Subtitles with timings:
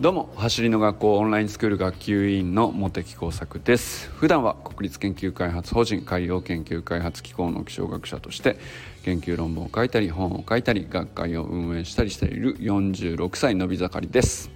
[0.00, 4.08] どうも走りの学校オンラインスクール学級委員の茂木耕作です。
[4.08, 8.56] 普段は国立研究開発法人海洋研究開発機構の気象学者として
[9.04, 14.50] 研究論文を書いたり本を書いたり学会を運営したりしている46歳のび盛りです。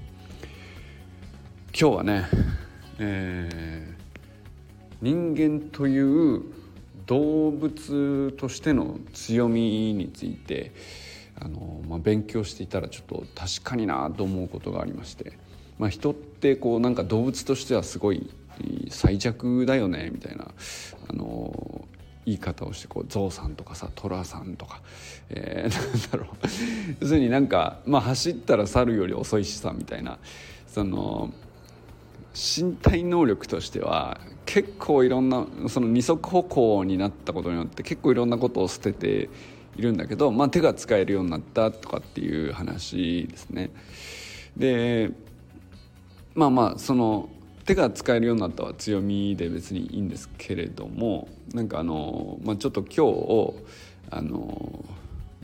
[1.79, 2.24] 今日はね、
[2.98, 6.42] えー、人間という
[7.04, 10.72] 動物としての強みについて
[11.44, 15.32] あの、まあ、勉強していたらちょっと確かになと思うことがありまして、
[15.79, 18.30] まあ、人ってこうなんか動物としてはすごい
[18.89, 20.46] 最弱だよねみたいな
[21.08, 21.86] あの
[22.25, 24.80] 言い方をしてこうゾウさんとかさトラさんとか、
[25.29, 26.46] えー、 なんだろう。
[27.00, 30.18] 要するになんか、まあ、走ったら猿より遅いしさみたいな。
[30.67, 31.32] その
[32.34, 39.31] 身体能力としては結構いろんなその二足歩行になったことによって結構いろんなことを捨てて
[39.77, 43.70] いるんだけど、まあ、手が使えるようになったとかっていう話ですね。
[44.56, 45.11] で
[46.34, 47.28] まあまあその
[47.64, 53.55] 手が使えるようになったは強みで別にいいんですけれどもなんかあの、まあ、ちょっと今日
[54.11, 54.84] あの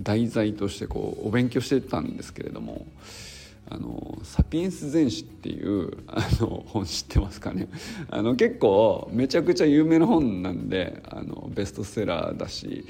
[0.00, 2.86] 題材としてこうお勉強してたんですけれども
[3.70, 7.68] 「あのサピエンス全史」っていうあの本知ってますかね
[8.10, 12.84] あの結構めちゃくちゃ有名な本なんであのベストセラーだし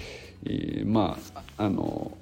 [0.84, 2.12] まああの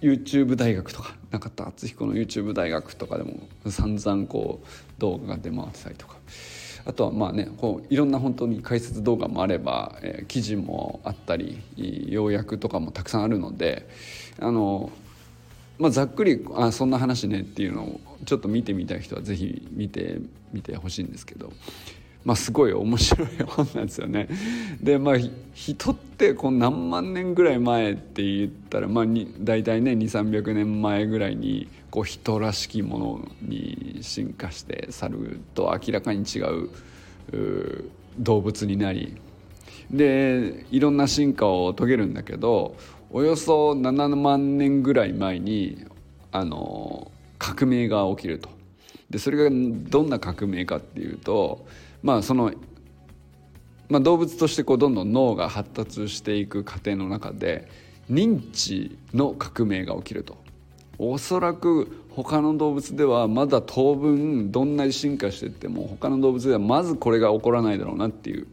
[0.00, 4.66] YouTube 大学とか中田敦彦の YouTube 大学とかでも散々こう
[4.98, 6.16] 動画が出回ってたりとか。
[6.86, 11.62] あとはまあねこういろんな本当に解説動画もあれば、えー、記事もあったり
[12.08, 13.88] 要約とかもたくさんあるので
[14.38, 14.92] あの、
[15.78, 20.18] まあ、ざっくりあそんな話ねっていうのをちょっと見てみたい人は是非見て
[20.52, 21.52] みてほしいんですけど。
[22.24, 24.28] まあ、すごい面白い本なんですよね。
[24.82, 25.14] でまあ
[25.52, 36.70] 人ってこう何万年ぐらい前って言ったら、まあ、に大体ね2300年前ぐらいにこう人らしきものに進化して猿と明らかに違う
[38.18, 39.16] 動物になり
[39.90, 42.76] でいろんな進化を遂げるんだけど
[43.10, 45.84] およそ7万年ぐらい前に
[46.32, 48.48] あの革命が起きると。
[49.10, 51.66] でそれがどんな革命かっていうと
[52.04, 52.52] まあその、
[53.88, 57.66] まあ、動物としてこうどんどん脳が発達していく過程の中で
[58.10, 60.44] 認知の革命が起きると。
[60.96, 68.46] おそらく他の動物ではまだ当分どんなに進化していっても他の動物ではまずこれが起こらないだろうなっていう、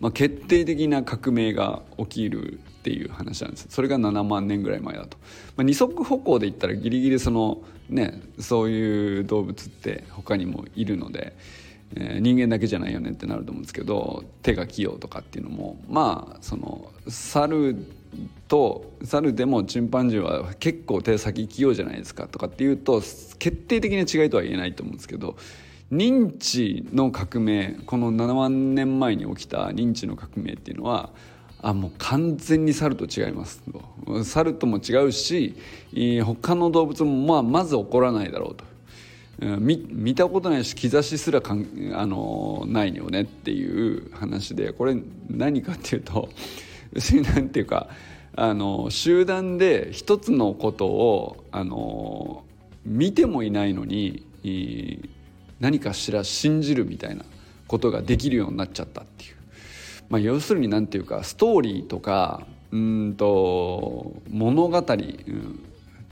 [0.00, 3.66] まあ、決定的な革命が起きるっていう話なんです。
[3.70, 5.18] それが7万年ぐらい前だと、
[5.56, 11.36] まあ、二足歩行で言ったらギリギリそのねそういう動物って他にもいるので
[11.96, 17.76] え、人間だけじゃないよねってなると思うんですけど手が器用とかっていうのもまあその猿
[18.48, 23.00] と猿でもチンパンジーは結構手先器用じゃないですかとかっていうと
[23.38, 25.36] 決定的な違いとは言えないと思うんですけど
[25.92, 31.10] 認知の革命この7万年前に起きた認知の革命っていうのは
[31.62, 33.62] あもう完全に猿と違います
[34.24, 35.56] 猿とも違うし
[36.24, 38.73] 他の動物もまあまず起こらないだろうと。
[39.40, 44.96] 見見たことないし兆しすらかんあのないよねっていう話でこれ
[45.28, 46.28] 何かっていうと
[46.92, 47.88] 別に何ていうか
[48.36, 52.44] あの集団で一つのことをあの
[52.84, 54.24] 見てもいないのに
[55.60, 57.24] 何かしら信じるみたいな
[57.66, 59.36] ことができるようになっちゃったっていう、
[60.08, 65.60] まあ、要するに何ていうかストーリーとかうんと物語、うん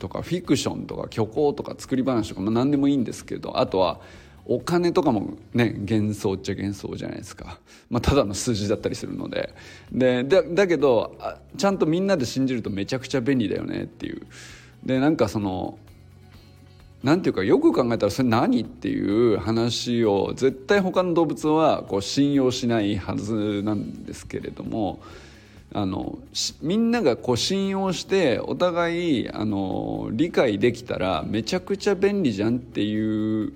[0.03, 4.01] とかフィクションとか虚構とか作り話とか、まあ、何でもいいんですけどあとは
[4.45, 9.55] お金とかもね幻想っちゃ幻想じゃないですか、まあ、ただの数字だったりするので。
[9.93, 11.17] でだけど
[11.57, 14.27] ちゃんとみんなで信じるとめちゃくちゃ便利だよねっていう。
[14.85, 15.79] でなんかその
[17.05, 24.99] なんていうかよく考えたらそれ何っていう話を絶対他の動物はこう信用しないはずなんですけれども
[25.75, 26.19] あの
[26.61, 33.55] みんながこう信用してお互いあの理解できたらめちゃくちゃ便利じゃんっていう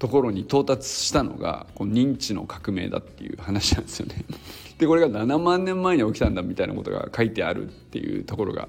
[0.00, 4.24] ところに到達したのがこう認知の革命だっていう話なんですよね。
[4.78, 8.68] でこれが7万年前に起きたんだみたいなことが書いてあるっていうところが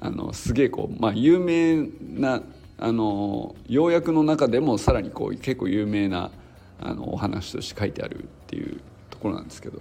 [0.00, 1.88] あのすげえこう、まあ、有名
[2.18, 2.42] な
[2.78, 6.32] あの要約の中でもさらにこう結構有名な
[6.80, 9.80] あのお話として書いてあるっていうところなんですけど。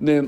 [0.00, 0.24] で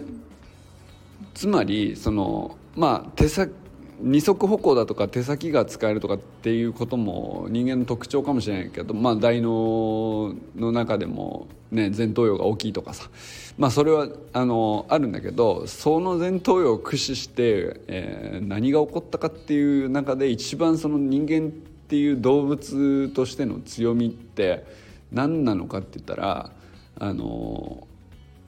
[1.39, 3.53] つまりそのまあ手先
[4.01, 13.09] 二足歩行だとか手先が使えるとかっていうことも人間の特徴かもしれないけど、まあ、大脳の中でも、ね、前頭葉が大きいとかさ、
[13.57, 24.67] まあ、それはあのあるんだけどその前頭葉を駆使して、えー、何が起こったかっていう中で一番その人間っていう動物としての強みって
[25.13, 26.51] 何なのかって言ったら
[26.99, 27.87] あの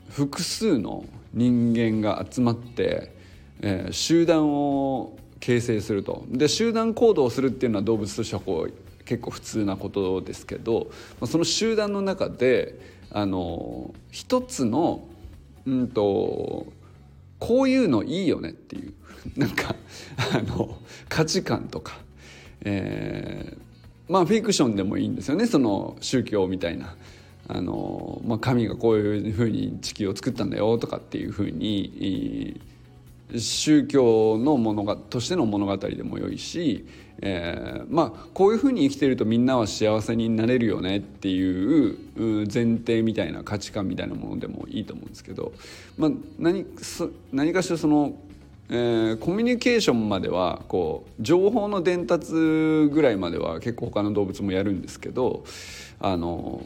[0.08, 3.15] 複数の人間が集まって、
[3.61, 10.91] えー、集団を形成するとで集団行動をするっていうのは動物としてはこう結構普通なことですけど
[11.27, 12.79] その集団の中で
[13.11, 15.09] あの一つの、
[15.67, 16.67] うんと、
[17.41, 18.93] こういうのいいよねっていう
[19.37, 19.75] なんか
[20.32, 20.79] あの
[21.09, 21.99] 価値観とか、
[22.62, 26.94] えー、まあフィクションでもいいんですよねその宗教みたいな。
[27.52, 32.61] あのまあ、神がこういうふうに地球を作ったんだよとかっていうふうに
[33.37, 36.87] 宗教の物がとしての物語でもよいし、
[37.20, 41.99] えー、まあこういうふうに生きてるとみんなは幸せになれるよねっていう
[42.52, 45.53] 前提みたいな価値観みたいなものでもいいと思うんですけど、
[45.99, 46.64] まあ何、
[47.32, 48.14] 何かしらその、
[48.69, 55.44] えー、コミュニケーションまではこう情報の伝達ぐらいまでは結構他の動物もやるんですけど
[55.99, 56.62] あの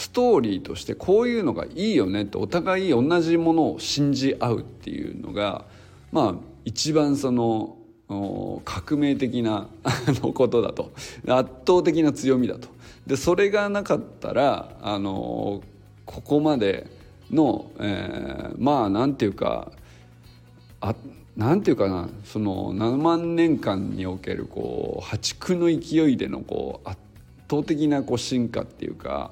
[0.00, 5.66] ストーリーとしてこういうのがいいよねってお互い同じものを信じ合うっていうのが
[6.10, 7.76] まあ一番その
[8.64, 9.68] 革命的な
[10.24, 10.90] のことだと。
[11.28, 12.68] 圧倒的な強みだと。
[13.06, 15.62] でそれがなかったらあの
[16.06, 16.86] ここまで
[17.30, 19.70] の、えー、まあなんていうか
[20.80, 20.94] あ
[21.36, 26.98] なんていうかなその7万年間におけるこう破竹の勢いでのこう圧
[27.50, 29.30] 倒的なこう進化っていうか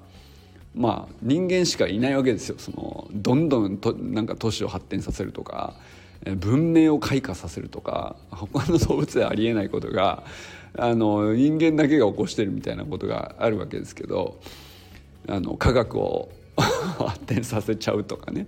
[0.79, 2.55] まあ人間しかいないわけですよ。
[2.59, 5.75] そのどんどんとなんか都市を発展させるとか
[6.37, 10.23] 文明を開花させるとか他の動物ではありえないことが
[10.77, 14.41] あの人間だけが起こしてるみたいなことがあるわけですけど
[15.29, 18.47] あの科学を 発展させちゃうとかね。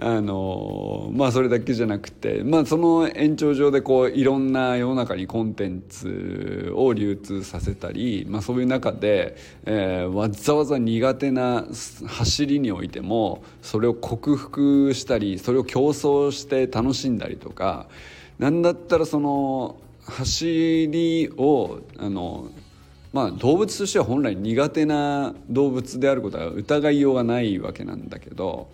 [0.00, 9.36] あのまあそれだけじゃなくて、まあ、その延長上でこういろんな世の中にコンテンツを流通させたり、まあ、そういう中で、
[9.66, 11.66] えー、わざわざ苦手な
[12.06, 17.88] 走りにおいてもそれを克服したりそれを競争して楽しんだりとか
[18.38, 22.50] なんだったらその走りをあの
[23.10, 28.68] まあ、動物としては本来苦手な動物であることは疑いようがないわけなんだけど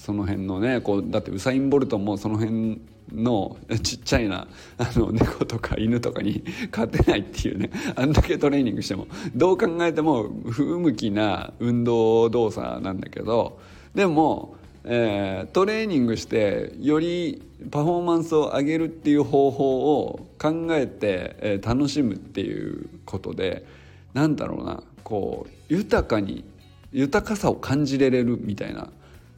[0.00, 2.80] その辺のねこうだってウサイン・ボルトもその辺
[3.12, 4.48] のちっちゃいな
[4.78, 6.42] あの猫とか犬とかに
[6.72, 9.06] 勝てないっていうねあんだけトレーニングしても。
[9.34, 13.58] どう考えても不向きな運動動作なんだけど
[13.94, 23.66] でも、えー、トレーニングしてよりパフォーマンスを上げるっていう方法を考えて、えー、楽しむっていうことで
[24.14, 26.44] なんだろうなこう豊かに
[26.90, 28.90] 豊かさを感じれれるみたいな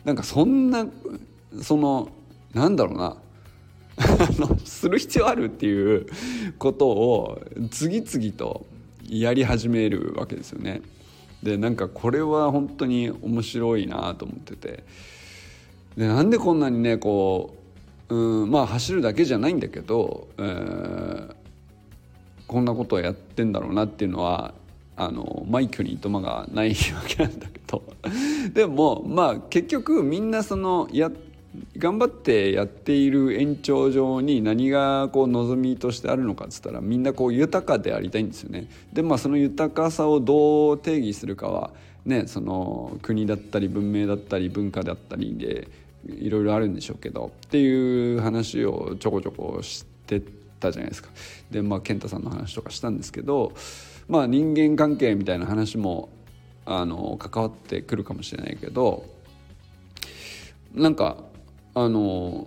[0.05, 0.87] なんかそんな
[1.61, 2.09] その
[2.55, 3.17] なんだろうな
[4.65, 6.07] する必要あるっていう
[6.59, 8.67] ことを次々と
[9.09, 10.83] やり始めるわけですよね。
[11.43, 14.85] でなんかこれは本当に面白いなと思ってて
[15.97, 17.57] でなんでこんなにねこ
[18.09, 21.35] う、うん、まあ走るだけじゃないんだけど、えー、
[22.47, 24.55] こんなことをやってんだろうなっていうのは
[24.97, 26.75] あのマイクにいとまがないわ
[27.07, 27.83] けなんだけど
[28.53, 31.11] でもまあ結局みんなそのや
[31.77, 38.69] 頑張ってやっている延長上に何がこう望みとしてあるのかっつったらみんなこう豊かでありたいんですよね。
[38.93, 41.73] でまあその豊かさをどう定義するかは
[42.07, 45.69] ねその国だったり文明だったり文化だったりで
[46.07, 50.23] いろいろあるんでしょうけどっていう話をちょこちょこして
[50.59, 51.11] たじゃないですか。
[51.51, 53.53] でまあ健太さんの話とかしたんですけど
[54.13, 56.11] まあ人間関係みたいな話も
[56.67, 59.07] あの関わってくるかもしれないけど
[60.75, 61.17] なんか
[61.75, 62.47] あの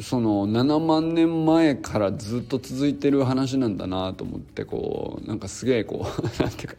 [0.00, 6.76] その7万年前からずっと続いてる話なんだなと思ってこうなんかすげえこう なんていうか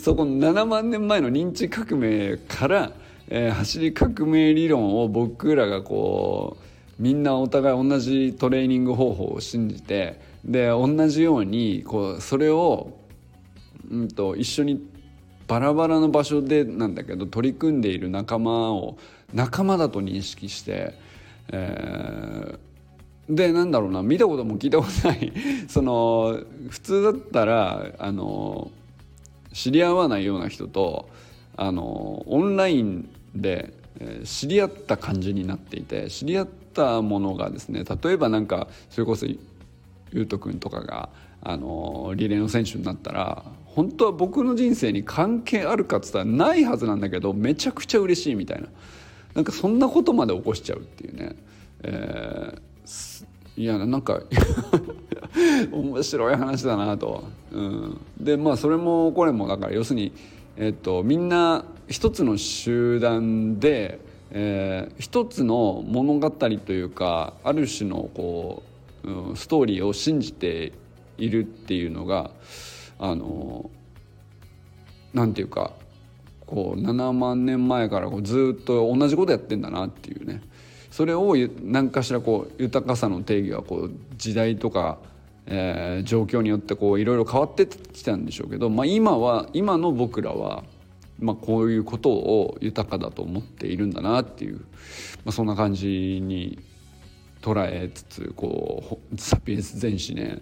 [0.00, 2.92] そこの7万年前の認知革命から、
[3.28, 13.05] えー、走り革命理論を僕らがこうみんなお互い同じトレーニング方法を信じてで同じようにこうそれを、
[13.90, 14.86] うんと一緒に
[15.46, 18.98] バラバラの場所でなんだけど取り組んでいる仲間を
[19.32, 20.94] 仲間だと認識して、
[21.52, 25.32] えー、でなんだろうな見たことも聞いたことない。
[25.68, 28.70] その普通だったらあの
[29.52, 31.08] 知り合わないような人と
[31.56, 33.72] あのオンラインで
[34.24, 39.38] 知り合った感じになっていて知り合ったものがですね例えばなんかそれこそゆ
[40.22, 41.08] うとくんとかが
[41.42, 43.44] あのリレーの選手になったら
[43.76, 48.68] 本当は僕の人生に関係あるかっつったらないはずなんだけどめちゃくちゃ嬉しいみたいな。
[49.34, 51.36] なんかそんなことまで起こしちゃうっていうね、
[51.82, 53.26] えー、
[53.58, 54.22] いやなんか
[55.70, 57.24] 面白い話だなと。
[57.52, 60.12] うん、でまあそれもこれもだから要するに、
[60.56, 68.62] えっと、みんな一つの集団で、えー、一つの物語というかある種のこ
[69.04, 70.72] う、うん、ストーリーを信じて
[71.18, 72.30] いるっていうのが
[72.98, 73.70] あの
[75.12, 75.72] なんていうか
[76.46, 80.42] こう7万年前からこうずっと同じことやってんだなっていうね。
[80.96, 84.98] それを何かしらこう豊かさの定義はこう時代とか、
[85.44, 90.64] えー、状況によってこういろいろ変わってきたんでしょうけど、まあ、今は今の僕らは、
[91.18, 94.62] まあ、こういうことを豊かだと思っているんだなっていう、ま
[95.26, 95.86] あ、そんな感じ
[96.22, 96.58] に
[97.42, 100.38] 捉えつつこうサピエンス全史ね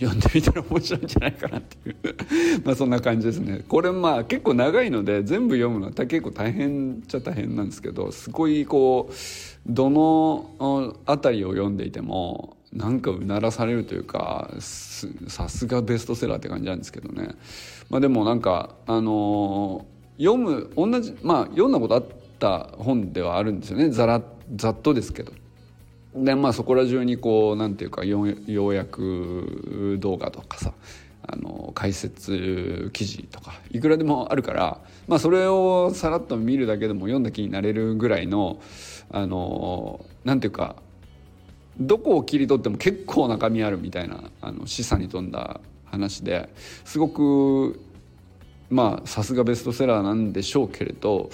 [0.00, 1.96] 読んでみたら面白いんじゃないかなっていう。
[2.64, 3.64] まあそんな感じですね。
[3.68, 9.14] これまあ結構長いので全部読むのは結構大変っちゃ大変なんですけどすごいこう
[9.66, 17.30] どの辺りを読んでいてもなんかうならされるというかさすがベストセラーって感じなんですけどね。
[17.90, 22.04] まあでもなんかあのー、読む同じまあ読んだことあっ
[22.38, 23.90] た本ではあるんですよね。
[23.90, 24.22] ざら
[24.54, 25.32] ざっとですけど。
[26.14, 30.72] でまあそこら中にこうなんていうか要約動画とかさ
[31.30, 38.60] あの解説記事とかいくらでもあるから、まあ、それをさらっと見るだけでも読んだ気になれるぐらいの
[39.10, 40.76] あのなんていうか
[41.78, 46.48] どこを切り取っても結構中身あるみたいなあの示唆に富んだ話で
[46.84, 47.80] すごく
[48.70, 51.30] まあさすがベストセラーなんでしょうけれど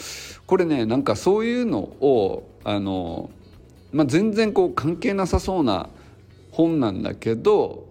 [0.47, 3.31] これねなんかそういうのをあの
[3.95, 5.89] まあ、全然こう関係なさそうな
[6.51, 7.87] 本なんだけど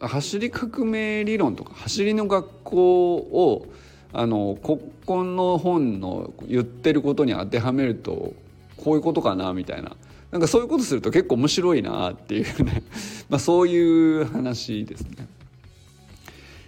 [0.00, 3.66] 走り革命理論とか走りの学校を
[4.12, 8.34] あのここの本の言ってることに当てはめると
[8.76, 9.92] こういうことかなみたいな
[10.32, 12.82] なんかそういうことすると結構面白いなっていうね
[13.30, 13.78] まあそうい
[14.20, 15.28] う話ですね。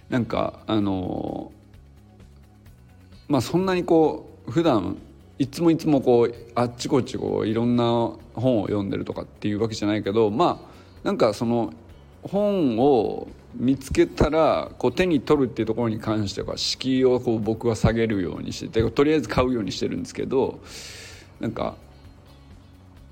[0.09, 1.51] なんかあの
[3.27, 4.95] まあそんなにこう普段
[5.39, 7.83] いつもいつもこうあっちこっちこういろんな
[8.33, 11.73] 本を読んでるとかっていうわけじゃないけどまあなんかその
[12.23, 20.59] 本を見つけたらこう手に取るっていうところに関しては敷居をこう僕は下げるようにしててとりあえず買うようにしてるんですけど
[21.39, 21.75] なんか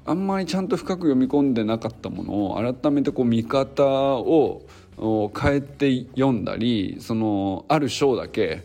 [0.08, 4.62] あんまりちゃんと深く読み込んでなかったものを改めてこう見方を
[4.98, 8.64] 変えて読んだりそのある章だけ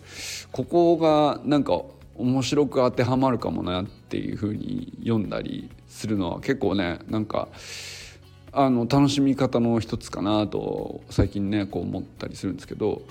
[0.53, 1.83] ここがなんか
[2.21, 7.49] 面白く当てはまるかもなっていうふうに読んだりするのは結構ねなんか
[8.53, 13.03] あの楽しみ方の一つかなと最近ねこう思ったりするんですけど、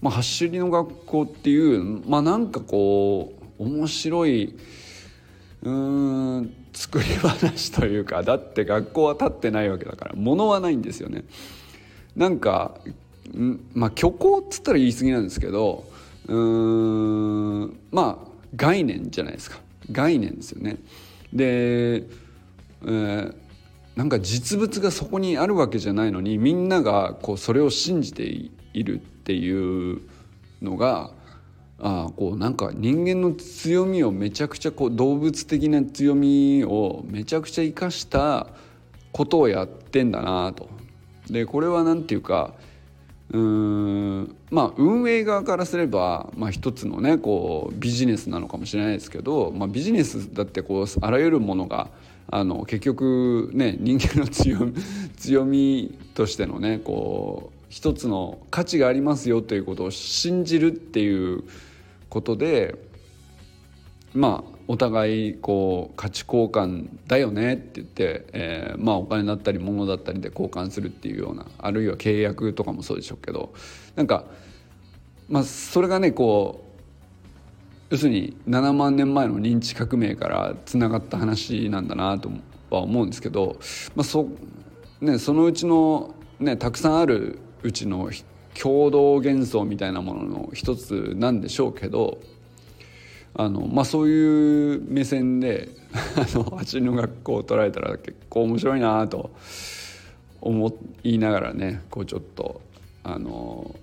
[0.00, 4.56] まあ、走りの学校っていうまあなんかこう面白い
[5.62, 11.24] うん作り話というかだって学校は立ってないわけだから物はないんですよね。
[12.16, 12.78] なんか
[13.74, 15.84] まあ虚構っつったら言い過ぎなんですけど
[16.28, 19.58] うんまあ概念じゃないですか
[19.90, 20.76] 概念ですよね。
[21.32, 23.34] で、えー、
[23.96, 30.00] なんか実物がそこにあるわけじゃないのにみんながこうそれを信じているっていう
[30.60, 31.10] のが
[31.80, 38.46] あこうなんか人間の強みをめちゃくちゃこう動物的な強みをめちゃくちゃ生かした
[39.10, 40.68] ことをやってんだなと。
[41.28, 42.54] でこれは何て言うか
[43.30, 51.88] うんまあ運営側からすれば、まあ、一つのねこうビジネスなのかもしれないですけど、まあ、ビジネスだってこうあらゆるものが
[52.30, 54.74] あの結局ね人間の強み
[55.16, 61.44] 強みとしてのねこう一つの価値がありますよということを信じるっていう
[62.10, 62.74] ことで
[64.12, 73.52] まあお互いこう価値交換だよねって言って、えー、まあお金だったり物だったりで交換するっていうようなあるいは契約とかもそうでしょうけど
[73.96, 74.24] なんか
[75.28, 76.64] まあそれがねこ
[77.90, 82.30] う要するに7万年前の認知革命からつながった話なんだなと
[82.70, 83.58] は思うんですけど、
[83.94, 84.26] まあそ
[85.02, 88.10] ね、そのうちの、ね、たくさんあるうちの
[88.58, 92.22] 共同幻想みたいなものの一つなんでしょうけど
[93.34, 95.68] あの、まあ、そういう目線で
[96.16, 99.30] あの走りの学校を捉えたら結構面白いなと
[100.40, 102.60] 思いながらねこうちょっと
[103.04, 103.74] あの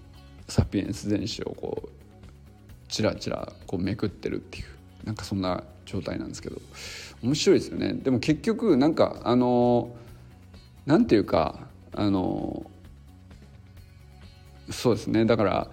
[0.47, 1.89] サピエンス全史をこう
[2.89, 4.65] チラチラこうめくってるっていう
[5.05, 6.57] なんかそんな状態なんですけど
[7.23, 7.93] 面白いですよね。
[7.93, 9.95] でも結局なんかあの
[10.85, 12.69] なんていうかあの
[14.69, 15.25] そうですね。
[15.25, 15.71] だから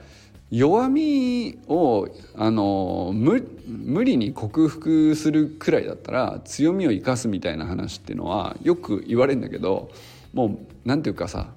[0.51, 9.91] 弱みをあの無理に克服するくらいだったら強みを生かすみたいな話っていうのはよく言われるんだけど
[10.33, 11.49] もうなんていうかさ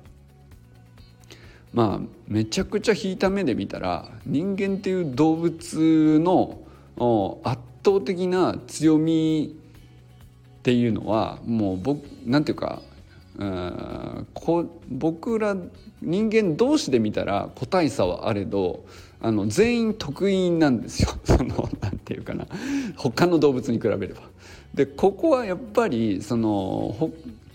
[1.72, 6.58] まあめちゃくちゃ引いた目で見たら人間っていう動物の
[7.44, 9.56] 圧倒的な強み
[10.60, 12.82] っていうのはもう僕なんていうか
[13.40, 15.56] うんこ僕ら
[16.02, 18.84] 人間同士で見たら個体差はあれど
[19.22, 22.46] あの全員得意なんですよ そのなんていうかな
[22.98, 24.22] 他の動物に比べれば。
[24.74, 26.96] でここはやっぱりその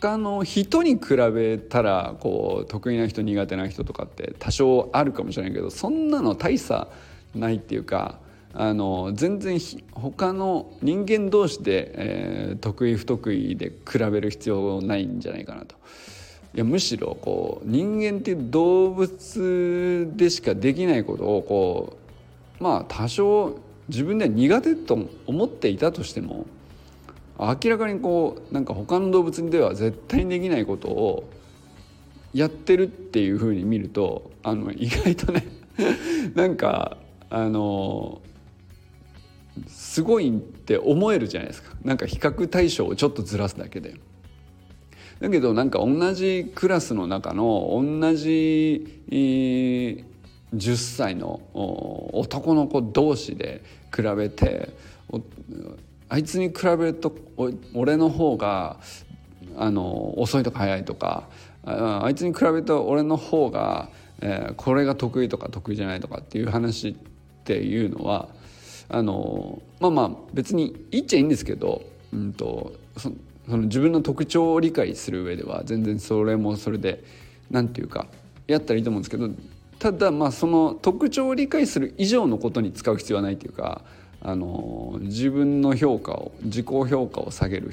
[0.00, 6.88] 他の人に比べたらこう得意な人苦手な人とかって多少あるかもしれないけどそんなの大差
[7.34, 8.18] ないっていうか
[8.56, 9.58] あの全然
[9.92, 15.74] 他の人間同士で、えー、得意不得意で比べる必要ないんじゃないかなと。
[16.54, 21.96] いやむしろこう人間っていう動物でしかできないことをこ
[22.60, 23.58] うまあ多少
[23.88, 24.96] 自分では苦手と
[25.26, 26.46] 思っていたとしても
[27.38, 31.28] 明らかにこうなんか他の動物では絶対にできないことを
[32.32, 35.44] やってるっていうふうに見るとあの意外とね
[36.36, 36.96] なんか
[37.30, 38.22] あの
[39.68, 43.94] すごいって思えるじゃないですかなんか比較対象をちょっとずらすだけで。
[45.20, 50.04] だけどなんか同じクラスの中の同じ、えー、
[50.52, 51.40] 10歳の
[52.12, 53.62] 男の子同士で
[53.94, 54.70] 比べて
[56.08, 57.14] あいつに比べると
[57.74, 58.80] 俺の方が
[59.56, 61.28] あの遅いとか早いとか
[61.64, 66.94] あいつに比べると俺の方が、えー、これが得意とか得意じゃないとかっていう話っ
[67.44, 68.28] ていうのは
[68.88, 73.10] あのまあまあ別に言っちゃいいんですけど、うんと、そ
[73.46, 77.04] その自分の特徴を理解する上では全然それもそれで
[77.50, 78.06] 何て言うか
[78.46, 79.28] やったらいいと思うんですけど
[79.78, 83.82] ただまあその特徴を理解する以上のことに使う必要はないというか
[84.22, 87.70] あの自分の評価を自己評価を下げる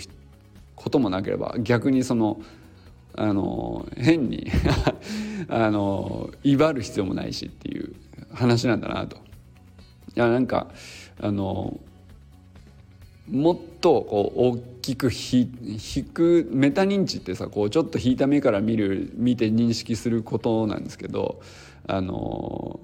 [0.76, 2.42] こともなければ逆にその
[3.16, 4.48] あの変に
[5.48, 7.94] あの威張る必要もないしっていう
[8.34, 9.18] 話なんだなと。
[10.14, 10.68] いやなんか
[11.22, 11.80] あの
[13.30, 21.40] もっとこう大きく引くメタ認知ってさこうちょっと引いた目から見る見て認識することなんですけど
[21.88, 22.80] あの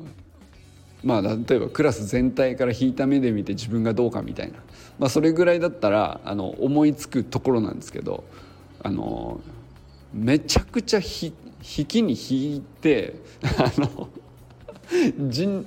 [1.03, 4.59] まあ例えばクラス全体から引いた目で見て自分がどうかみたいな、
[4.99, 8.23] まあ、それぐらいだったらあの思いつくところなんですけど
[8.83, 9.41] あの
[10.13, 11.33] めちゃくちゃ引
[11.85, 13.15] きに引いて
[13.57, 14.07] あの
[15.29, 15.65] 人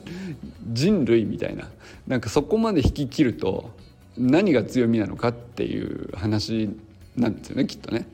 [0.72, 1.68] 人類みたいな
[2.06, 3.70] なんかそこまで引き切ると
[4.16, 6.70] 何が強みなのかっていう話
[7.16, 8.06] なんですよねきっとね。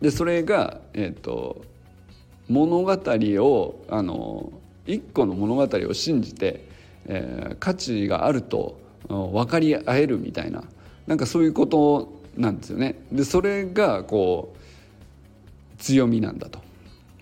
[0.00, 1.64] でそれが、えーと、
[2.48, 4.52] 物語をあの
[4.86, 6.66] 一個の物語を信じて、
[7.06, 10.64] えー、価値があると分かり合えるみたいな
[11.06, 12.96] なんかそういうことなんですよね。
[13.12, 16.60] でそれがこう強みなんだと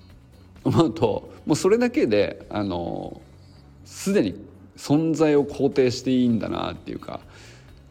[0.65, 3.21] 思うともうそれだけであの
[3.85, 4.37] すでに
[4.77, 7.19] 存在を肯定していいんだなっていうか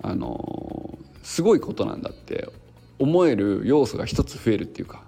[0.01, 2.47] あのすごいことなんだって
[2.99, 5.03] 思える要素が一つ増えるっていうか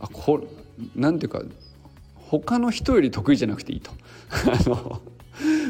[0.00, 0.44] あこ
[0.96, 1.42] なんていうか
[2.16, 3.92] 他の人より得意じゃなくていいと。
[4.50, 5.00] あの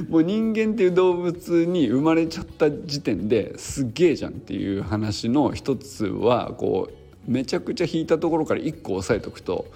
[0.09, 9.67] もう人間っていう動物に生まれちゃった時点ですげえじゃんっていう話の一つはこうめちゃくちゃ引いたところから一個押さえとくと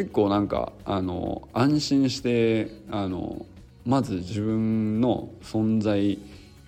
[0.00, 3.44] 結構なんかあの安心してあの
[3.84, 6.18] まず自分の存在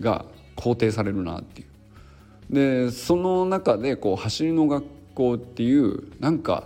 [0.02, 1.64] が肯定されるなってい
[2.50, 2.54] う。
[2.54, 6.64] でその中でこう走りの学校っていうなんか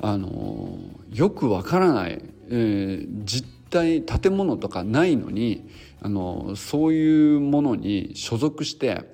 [0.00, 0.76] あの
[1.12, 9.04] よくわからない、えー、実体建物とかないのにあのそういうものに所属して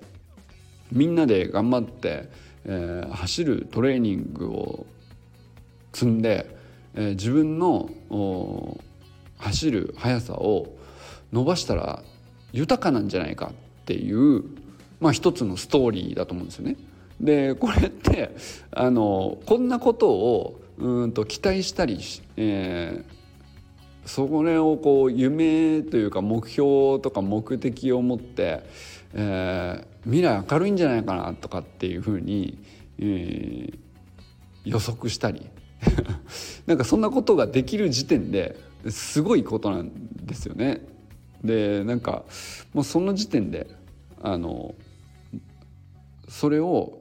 [0.90, 2.30] みんなで頑張って、
[2.64, 4.86] えー、走るトレーニングを
[5.92, 6.57] 積んで
[7.00, 7.88] え、自分の
[9.38, 10.76] 走る速さを
[11.32, 12.02] 伸ばしたら
[12.52, 14.42] 豊かなんじゃないかっていう、
[15.00, 16.76] まあ、一つのストーリーだと思うんですよね。
[17.20, 18.34] でこれって
[18.70, 28.62] あのこんなことをうんと期待したりし、えー、それをこう夢というか目標とか目的を持って、
[29.14, 32.58] えー、未来明るいんじゃないかなとかっていうふうに、
[33.00, 33.78] えー、
[34.64, 35.48] 予測したり
[36.66, 38.56] なんかそんなことができる時点で
[38.88, 39.90] すごいことなん
[40.24, 40.84] ですよね。
[41.42, 42.24] でなんか
[42.74, 43.68] もうその時点で
[44.22, 44.74] あの
[46.28, 46.98] それを、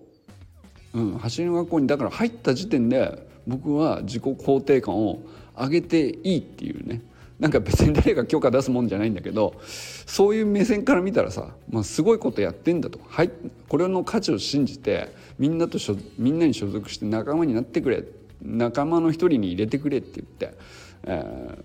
[0.93, 5.21] うん、走りの学校にだから入った時点で僕は自己肯定感を
[5.57, 7.01] 上げていいっていうね
[7.39, 9.53] なんか別に誰が許可出すもんじゃないんだけど
[10.05, 13.31] そういう目線から見たらさ、まあ、すごいことやってんだと、はい、
[13.69, 15.77] これの価値を信じてみんなと
[16.17, 18.01] みんなに所属して仲間になってくれっ
[18.41, 20.57] 仲間の一人に入れてくれって言って、
[21.03, 21.63] え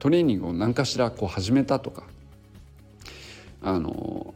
[0.00, 2.04] トレーニングを何かしらこう始めたとか
[3.62, 4.34] あの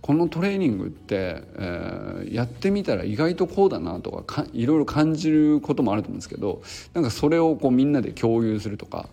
[0.00, 6.62] このトレーニングって、えー、やってみたら意外とこうだなとかいろいろ感じることもあると思うんですけど
[6.94, 9.10] なんかそれをこうみんなで共有するとか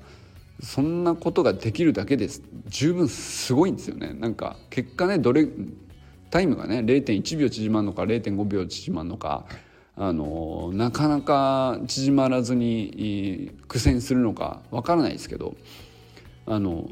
[0.64, 2.30] そんなことができるだけで
[2.70, 4.14] 十分すごいんですよね。
[4.14, 5.50] なんか結果ねどれ
[6.32, 9.46] タイムがね0.1秒縮まるのか0.5秒縮まるのか
[9.98, 15.56] あのなかなか縮まらずに苦戦するのかわからないですけど
[16.46, 16.90] あの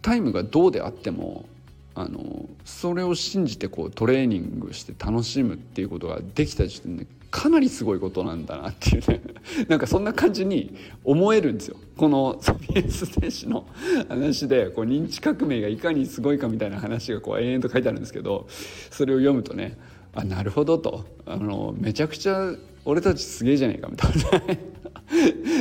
[0.00, 1.46] タイムがどうであっても
[1.94, 9.20] あのそれを信じてこうトレーニングして楽しむっていうことができた時点でかなりすごいことなんだなっていうね。
[9.68, 11.76] なんかそんな感じに思えるんですよ。
[11.96, 13.66] このサピエンス選手の
[14.08, 18.46] 話でこう認知革命がいかにすごいかみたいな話がこう延々と書いてあるんですけど
[18.90, 19.76] それを読むとね
[20.14, 21.04] あなるほどと。
[21.26, 22.52] あのめちゃくちゃ
[22.84, 24.12] 俺たちすげえじゃねえかみたい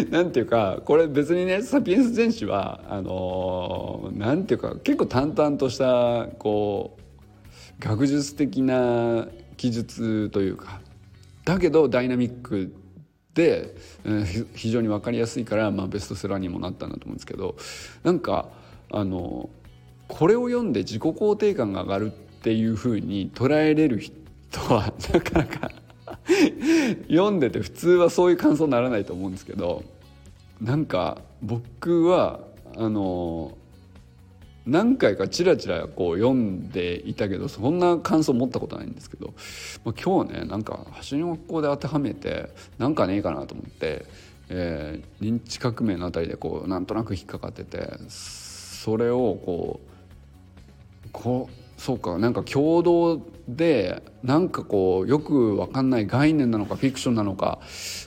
[0.10, 0.12] な。
[0.20, 10.82] なんていうかこれ別にねサピエンス全史はあのなんていうか結構淡々としたこう学術的な記述というか。
[11.46, 12.74] だけどダイナミック
[13.34, 17.56] で、えー、非常に分かりやすいから、まあ、ベストセラーにもなったんだと思うんですけど。
[18.04, 18.50] なんか
[18.92, 19.50] あの
[20.08, 22.10] これを読んで自己肯定感が上がるっ
[22.42, 24.16] ていうふうに捉えれる人
[24.52, 25.72] とはなかなか
[27.10, 29.84] 読んでて普通はそういう感想にならないと思うんですけど
[30.62, 32.40] なんか僕は
[32.76, 33.58] あの
[34.66, 39.34] 何回かチラチラこう読んでいたけどそんな感想持ったことないんですけど、
[39.86, 44.06] まあ、今日ねなんか橋の学校で当てはめてなんかねえかなと思って、
[44.50, 49.80] えー、認知革命のあたりでこうなんとなく引っかかっててそれをこ
[51.06, 57.60] うこうそうかなんか共同でなんかこうよく分かんない概念なのかフィクションなのか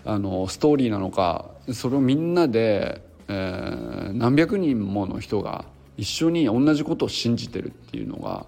[0.05, 5.65] あのストーリーなのかそれをみんなで、えー、何百人もの人が
[5.97, 8.47] 一緒に同じことを信じてるっていうのが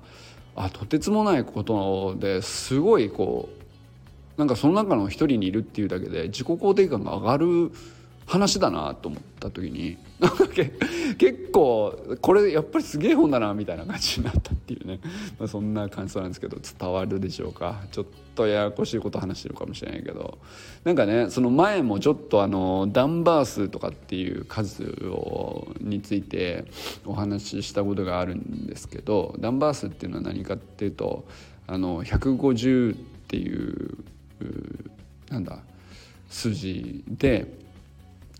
[0.57, 7.73] あとてつもないことですごいこうなんかその中の一人にいるっていうだけで自己肯定感が上がる
[8.27, 9.99] 話だなと思った時に
[11.19, 15.01] 結構これやっぱりすげえ本だなみたいな感じになったっていうね、
[15.39, 17.83] まあ、そんな感想なんですけど伝わるでしょうか？
[17.91, 20.39] ちょっとややこしいこと話してるかもしれないけど。
[20.85, 26.65] なんかねその前もちょっとあのダンバー数とかっていう数をについて
[27.05, 31.25] お話ししたことがあるんですけどダンバー数っていうのは何かっていうと
[31.69, 32.97] あの150っ
[33.29, 33.97] ていう
[35.31, 35.61] なんだ
[36.29, 37.62] 数字で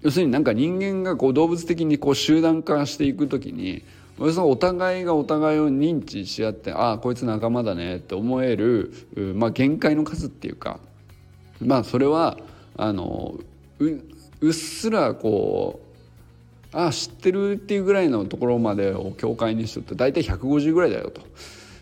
[0.03, 3.85] 要するになんか人間がこう動物的にこう集団化していく時に
[4.19, 8.93] お互いがお互いを認知し合ってああこいつ仲間だねって思える、
[9.35, 10.81] まあ、限界の数っていうか
[11.61, 12.37] まあそれは
[12.77, 13.39] あの
[13.79, 15.81] うっすらこ
[16.73, 21.21] うああ知ってるっていうぐらいのところまでを境界にしとって大体150ぐらいだよと。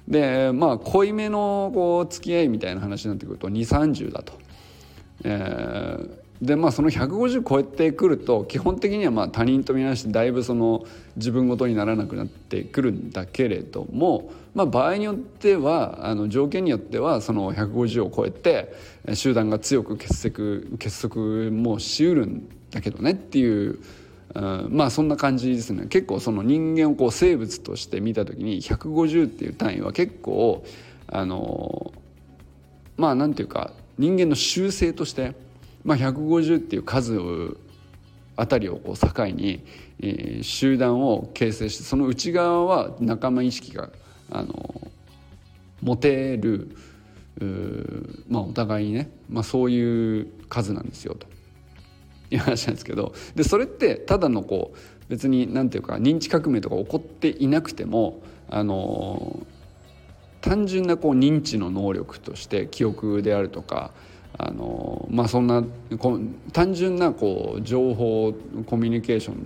[0.09, 4.33] でまあ濃いめのこう付き合いみたいな話になってくると230だと。
[5.25, 18.73] えーでまあその150超えてくると基本的にはまあ他人と見なしてだいぶその自分ごとにならなくなってくるんだけれども、まあ、場合によってはあの条件によってはその150を超えて
[19.13, 23.79] 集団が強く結束結束もしうるんだけどねっていう。
[24.33, 30.65] うん、まあそんな感じですね結構その人間をこう生物として見た時に150っていう単位は結構
[31.09, 31.93] あの
[32.97, 35.35] まあなんていうか人間の習性として
[35.85, 37.19] まあ、150っていう数
[38.37, 39.65] あたりをこう境に、
[40.01, 43.91] えー、集団を形成してその内側は仲間意識が
[44.31, 44.91] あの
[45.83, 46.77] 持てる
[48.29, 51.27] まあ、お互いにね、まあ、そういう数なんですよと。
[52.33, 53.15] いう話なんですけど。
[53.35, 59.45] でそれってただのこう別に何て言うか認知革命とか起こっていなくてもあの
[60.41, 63.91] 単純なこう認知の能力として記憶であるとか
[64.39, 65.65] あのまあそんな
[66.53, 68.33] 単純なこう情報
[68.67, 69.39] コミュニケーションっ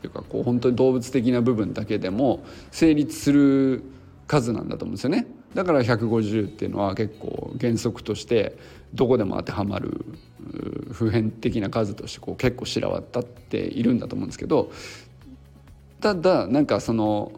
[0.00, 3.82] ていうかこう本当に動物的な部分だけでも成立する
[4.26, 5.26] 数なんだと思うんですよね。
[5.54, 8.56] だから150っていうのは結構原則として
[8.92, 10.04] どこでも当てはまる
[10.90, 14.72] 普遍的な数としてこう結構知らわったっているんだと思うんですけど
[16.00, 17.32] ただなんかその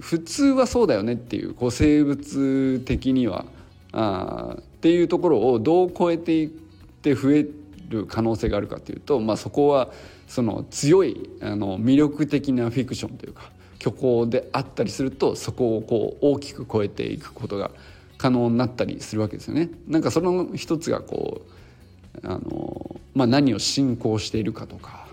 [0.00, 3.46] 普通はそうだよねっていうこう生物的には
[3.92, 7.46] あっていうところをどう超えていって増え
[7.88, 9.90] る可能性があるかというと、まあ、そこは
[10.28, 13.50] その強いあの魅力的なフィクションというか
[13.82, 17.72] 虚構であったりするとそこをこう大きく超えていくことが
[18.18, 19.70] 可能になったりするわけですよね。
[19.86, 21.42] なんかその一つがこ
[22.22, 25.06] うあの、まあ、何を信仰しているかとか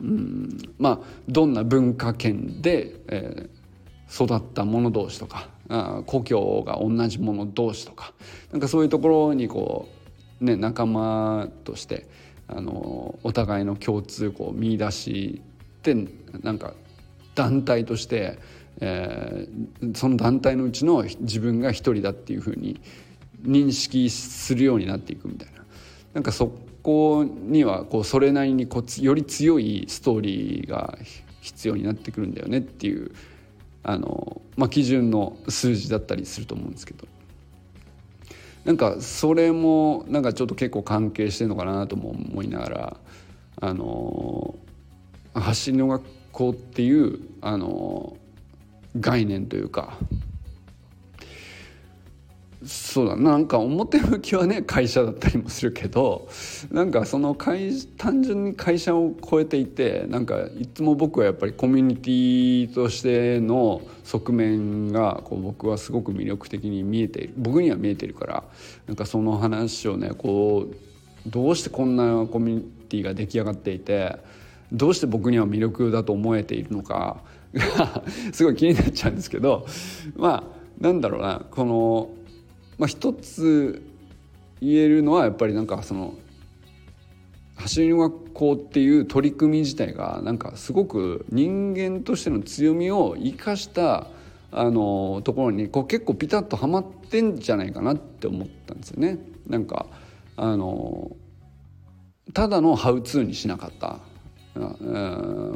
[0.00, 5.48] うんまあどんな文化圏で、えー、育った者同士とか
[6.06, 8.12] 故郷が同じ者同士とか
[8.52, 9.88] なんかそういうところにこ
[10.40, 12.06] う、ね、仲間として
[12.48, 15.42] あのお互いの共通項を見出し
[15.82, 15.96] て
[16.42, 16.74] なんか
[17.34, 18.38] 団体として、
[18.80, 22.80] えー、その団体のうちの自分が一人だっていうふうに
[23.42, 25.64] 認識するようになっていくみたいな。
[26.14, 26.50] なんかそ
[26.82, 30.96] こにはこうそれなりにこうより強いストーリーが
[31.42, 33.10] 必要になってくるんだよねっていう
[33.88, 37.06] あの、まあ、基準の数字だったりすると思うんですけど。
[38.64, 42.96] なんかそれもなんかちょっと結構関係してるのかなとも思いながら
[43.60, 44.56] あの
[45.34, 48.16] 発信の学校っていうあの
[48.98, 49.96] 概念というか
[52.64, 53.36] そうだな。
[53.36, 56.28] んか表向きはね会社だったりもするけど
[56.70, 67.34] なんかその会単純に会社を超えていてなんかいつも僕はやっぱりコミュニティとしての側面がこう僕はすごく魅力的に見えている。
[67.36, 68.44] 僕には見えてるから
[68.86, 70.76] なんかその話をねこう
[71.30, 74.16] どうしてこんなコミュニティが出来上がっていて
[74.72, 77.18] どうして僕には魅力だと思えているのか
[77.54, 79.66] が すごい気になっちゃうんですけど
[80.16, 82.10] まあなんだろうなこの
[82.78, 83.82] まあ、一つ
[84.60, 86.14] 言えるのはやっぱりなんかその
[87.56, 94.08] 走りの学校っていう取り組み自体がなんかすごく人間としての強みを生かした
[94.52, 99.18] あのところにこう結構ピタッとはまってんじゃないかなって思ったんですよね。
[99.46, 99.86] なんか
[100.36, 101.16] あの
[102.34, 104.00] ただのハウツーにしなかった、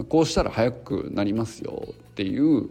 [0.09, 2.71] こうしたら速くなりますよっていう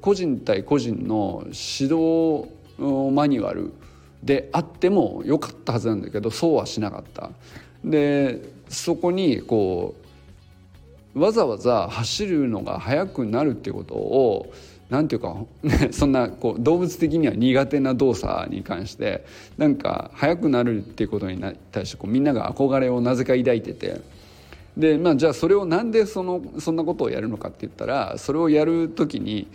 [0.00, 3.72] 個人対個人の指導マニュアル
[4.22, 7.30] であってもよかったはずなんだけどそうはしなかった。
[7.84, 9.94] でそこにこ
[11.14, 14.52] うわざわざ走るのが速くなるってことを
[14.90, 15.36] なんていうか、
[15.90, 19.24] そんなこう動物的には苦手な動作に関して
[19.58, 24.00] なんか速くなるっていうことに対してこうみんなが憧れをなぜか抱いてて
[24.76, 29.48] でまあじゃあそれをなんでそのそんなことをやるのかって言ったらそれをやる時に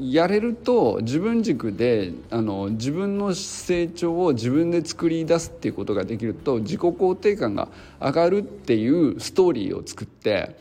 [0.00, 7.68] やれると自分軸であの自分の成長を自分で作り出すっていうことができると自己肯定感が
[8.00, 10.56] 上がるっていうストーリーを作って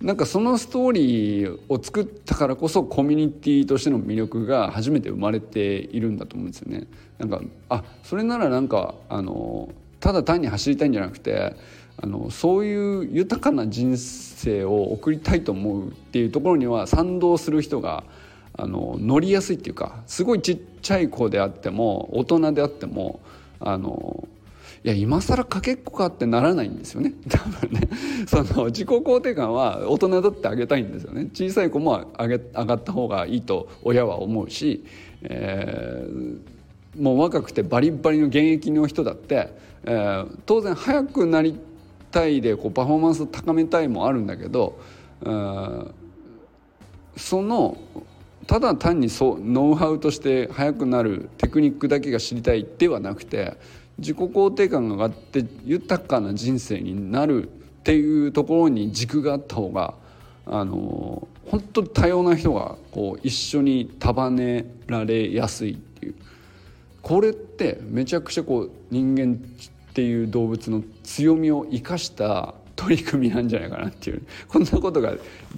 [0.00, 6.86] なんかそのストーリーを作ったからこそコミュニティとしての魅力が初めて生まれているんだと思うんですよね。
[7.18, 11.56] なんかあそれならなんかあのただ単に走りたいんじゃなくて
[11.98, 18.04] あのそういう豊かな人生を送りたいと思うっていうところには賛同する人が
[18.56, 23.20] あの乗りやすいっていうかすごいちっちゃい子であっても大人であっても
[23.60, 24.28] あの
[24.84, 27.12] いや今更かけっこかってならないんですよね。
[27.28, 27.88] 多分ね。
[28.28, 31.28] その自己肯定感は大人だってあげたいんですよね。
[31.34, 34.84] 小さい子も上げ上がった方がいいと親は思うし、
[35.22, 39.48] えー、もう若くてバリバリの現役の人だって、
[39.86, 41.58] えー、当然速くなり
[42.12, 44.78] たいでこうパフォーマンスを高めたいもあるんだけど、
[45.22, 45.90] えー、
[47.16, 47.76] その
[48.46, 53.56] ただ単にそうノウハウとして速くなるテクニックだけが知りたいではなくて
[53.98, 59.94] 自己肯定感が上がって豊かな人生になるっていうところに軸があった方が
[60.46, 66.14] あの本当に多様な人がこう一緒に束ねられやすいっていう。
[67.02, 74.22] これってめちゃくちゃこう人間っていう動物の強みを生かした取り組みなんじゃないかなっていう。
[74.48, 75.14] こんなことが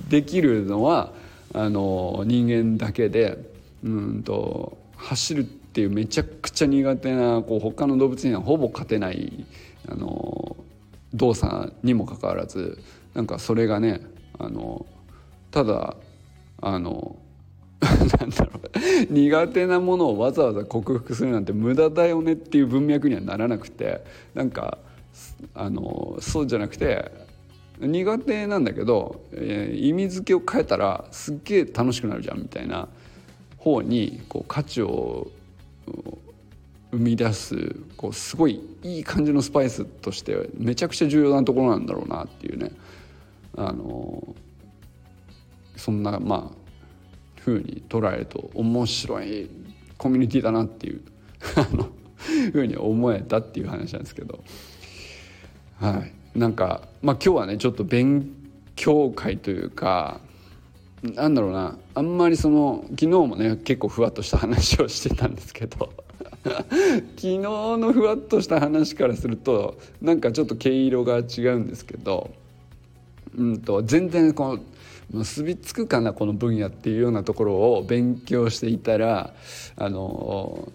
[0.09, 1.13] できるのは
[1.55, 3.39] あの人間だけで
[3.85, 9.47] うんと走るっていうめちゃくちゃ苦手なこう他の動物にはほぼ勝てない
[9.89, 10.57] あの
[11.15, 12.83] 動作にもかかわらず
[13.15, 14.01] なんかそれがね
[14.39, 14.85] あの
[15.51, 15.97] ただ
[16.61, 17.17] あの
[17.81, 18.61] なんだろ
[19.09, 24.79] う苦手なものをわざわざ克服するなんて無駄だよねっていう文脈にはならなくてなんか
[25.55, 27.11] あのそうじゃなくて
[27.81, 32.89] 苦手なんだけど、えー、意味付けを変えたらすっげえ楽しくなるじゃんみたいな
[33.57, 35.31] 方にこう価値を
[36.91, 42.71] 生み出すこうすごいいい感じのスパイスとしてめちゃくちゃ重要なところなんだろうなっていうね。
[43.57, 44.37] あの
[45.77, 49.49] そんなまあふうに捉えると面白い
[49.97, 51.03] コミュニティだなっていう
[52.53, 54.43] ふうに思えたっていう話なんですけど。
[55.81, 56.18] はい。
[56.35, 58.31] なんか、まあ、今日はねちょっと勉
[58.77, 60.21] 強会というか
[61.03, 65.93] なんだろうなあんまりその昨日もね結構ふわっとした話をしてたんですけど
[66.45, 66.63] 昨
[67.17, 72.31] 日のふわっとした話からするとなんかちょっと毛色が違うんですけど
[73.37, 74.61] うんと全然こう
[75.17, 79.33] 結びつくかなこの分野っていうようなところを勉強していたら
[79.77, 80.71] あの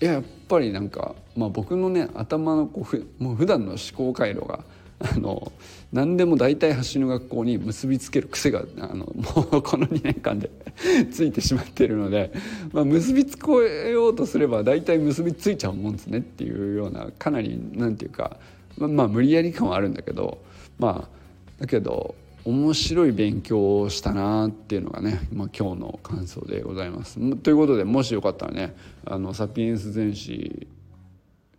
[0.00, 4.64] いややっぱりなんか、まあ、僕のね頭のこうふもう普段の思考回路が
[5.12, 5.52] あの
[5.92, 10.50] 何でも大体橋の学校に結びつける癖があの もうこの2年間で
[11.12, 12.32] ついてしまっているので、
[12.72, 18.38] まあ、結びつこようとすれば大体結びついちゃうもんですねっていうようなかなりなんていうか
[18.78, 20.38] ま、まあ、無理やり感はあるんだけど
[20.78, 22.14] まあだけど
[22.44, 27.18] 面白い勉強をしたなっていうのがね、まあ、今日の感想でございます。
[27.36, 30.66] ということでもしよかったらね「あのサピエンス全史」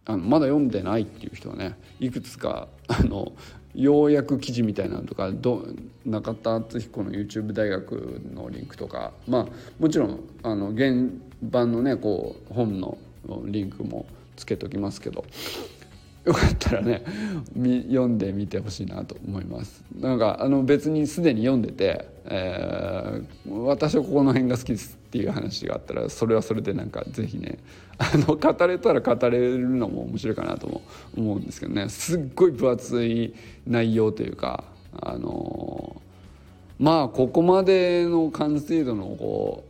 [0.06, 3.34] あのまだ読んでないっていう人はねいくつかあの
[3.74, 5.66] 要約記事みたいなのとかど
[6.06, 9.48] 中田敦彦の YouTube 大学のリンクとかまあ
[9.80, 10.92] もちろんあの原
[11.42, 12.98] 版のねこう本の
[13.46, 15.26] リンクもつけときますけど
[16.26, 17.04] よかったらね
[17.56, 19.84] 読んでみてほしいなと思います。
[20.00, 24.98] なんかあの別にすでに読んでて、えー、私はここの辺が好きです。
[25.16, 27.58] っていう話があったらそれはそれでなんか是非ね
[27.98, 30.82] あの語れたら語れるのも面白いかなとも
[31.18, 31.88] 思うんですけどね。
[31.88, 33.34] すっごい分厚い
[33.66, 34.66] 内容というか
[35.00, 36.02] あの
[36.78, 39.64] まあここまでの完成度のこ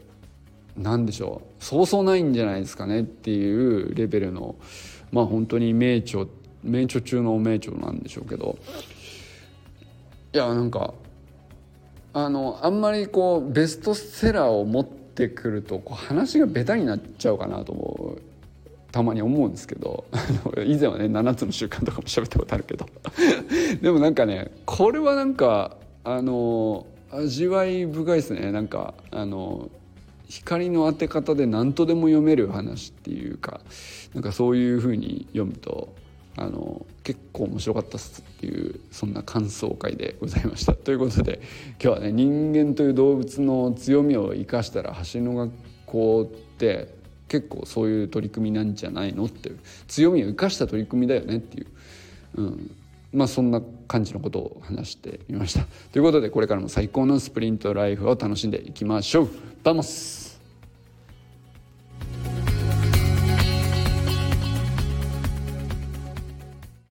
[0.75, 4.55] うなんでしょうそうそうないんじゃないですかねっていうレベルの
[5.11, 6.25] まあ本当に名著
[6.63, 8.57] 名著中の名著なんでしょうけど。
[10.33, 10.95] いやなんか
[12.13, 18.21] あのあんまりこうベストセラーを持ってってくるとこう話がベタになっちゃうかなと思う
[18.91, 20.03] たまに思うんですけど
[20.67, 22.85] 以前はね7つの習慣とかも喋ったことあるけど。
[23.81, 28.51] でもなんかねこれはなんかあの味わい深いですね。
[28.51, 29.69] なんかあの
[30.27, 33.61] 光の当て方で何とでも読める話っていうか
[34.13, 35.93] なんかそういうふうに読むと
[36.37, 40.73] あの結構面白かったっすっていうそんな感想会でございました。
[40.73, 41.41] ということで
[41.81, 45.53] 今日はね人間という動物の強みを生かしたら橋の学
[45.85, 46.93] 校って
[47.27, 51.67] 結構そういう取り組みなんじゃないのっていう強みを生かした取り組みだよねっていう、
[52.35, 52.71] うん、
[53.13, 55.65] まあそんな感じのことを話してみました。
[55.93, 59.29] ということでこれからも最高のスプリントライフを楽しんでいきましょう。
[59.63, 60.24] Vamos